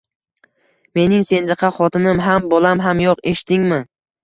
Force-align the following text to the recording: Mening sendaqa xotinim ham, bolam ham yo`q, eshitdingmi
Mening 0.99 1.21
sendaqa 1.33 1.69
xotinim 1.77 2.23
ham, 2.29 2.49
bolam 2.55 2.85
ham 2.89 3.07
yo`q, 3.07 3.17
eshitdingmi 3.35 3.83